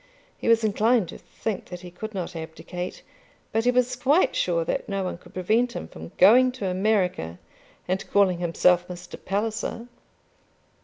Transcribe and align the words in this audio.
He 0.35 0.47
was 0.47 0.63
inclined 0.63 1.09
to 1.09 1.19
think 1.19 1.65
that 1.65 1.81
he 1.81 1.91
could 1.91 2.15
not 2.15 2.35
abdicate, 2.35 3.03
but 3.51 3.65
he 3.65 3.69
was 3.69 3.95
quite 3.95 4.35
sure 4.35 4.65
that 4.65 4.89
no 4.89 5.03
one 5.03 5.19
could 5.19 5.35
prevent 5.35 5.73
him 5.75 5.87
from 5.87 6.11
going 6.17 6.51
to 6.53 6.65
America 6.65 7.37
and 7.87 8.09
calling 8.09 8.39
himself 8.39 8.87
Mr. 8.87 9.23
Palliser. 9.23 9.85